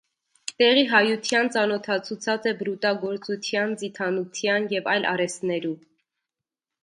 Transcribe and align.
Տեղի 0.61 0.83
հայութեան 0.91 1.49
ծանօթացուցած 1.55 2.47
է 2.51 2.53
բրուտագործութեան, 2.61 3.75
ձիթհանութեան 3.81 4.67
եւ 4.75 4.89
այլ 4.95 5.05
արհեստներու։ 5.11 5.77